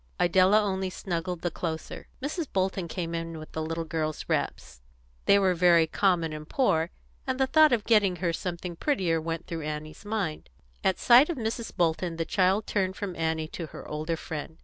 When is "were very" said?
5.37-5.85